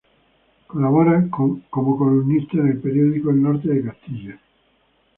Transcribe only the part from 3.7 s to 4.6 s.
Castilla".